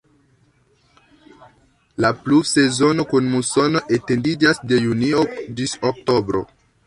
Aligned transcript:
La 2.05 2.11
pluvsezono 2.21 3.05
kun 3.13 3.29
musono 3.35 3.83
etendiĝas 3.99 4.65
de 4.71 4.83
junio 4.87 5.23
ĝis 5.61 5.79
oktobro. 5.93 6.43